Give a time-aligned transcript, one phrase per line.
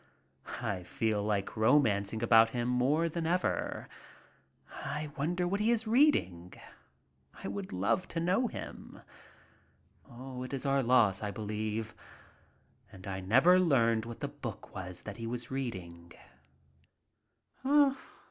[0.63, 3.87] I feel like romancing about him more than ever.
[4.83, 6.53] I wonder what he is reading?
[7.43, 8.99] I would love to know him.
[10.11, 11.93] It is our loss, I believe.
[12.91, 16.11] And I never learned what the book was that he was reading.